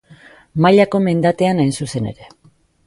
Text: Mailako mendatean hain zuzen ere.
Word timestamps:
Mailako 0.67 1.03
mendatean 1.09 1.63
hain 1.65 1.71
zuzen 1.83 2.11
ere. 2.15 2.31